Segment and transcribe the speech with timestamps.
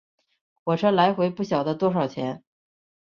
[0.63, 2.43] 火车来回不晓得多少钱